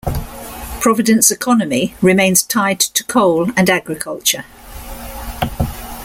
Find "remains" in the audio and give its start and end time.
2.01-2.41